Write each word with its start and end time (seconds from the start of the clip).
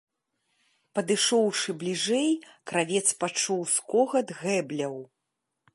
Падышоўшы 0.99 1.69
бліжэй, 1.83 2.29
кравец 2.71 3.05
пачуў 3.21 3.61
скогат 3.77 4.27
гэбляў. 4.41 4.95